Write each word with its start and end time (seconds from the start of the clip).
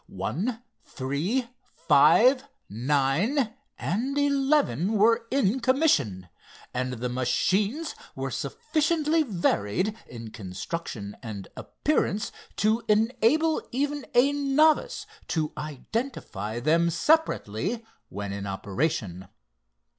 One, 0.07 0.63
three, 0.83 1.45
five, 1.87 2.45
nine 2.67 3.53
and 3.77 4.17
eleven 4.17 4.93
were 4.93 5.27
in 5.29 5.59
commission, 5.59 6.27
and 6.73 6.93
the 6.93 7.07
machines 7.07 7.93
were 8.15 8.31
sufficiently 8.31 9.21
varied 9.21 9.95
in 10.07 10.31
construction 10.31 11.15
and 11.21 11.49
appearance 11.55 12.31
to 12.55 12.81
enable 12.87 13.61
even 13.71 14.07
a 14.15 14.31
novice 14.33 15.05
to 15.27 15.53
identify 15.55 16.59
them 16.59 16.89
separately 16.89 17.85
when 18.09 18.33
in 18.33 18.47
operation. 18.47 19.27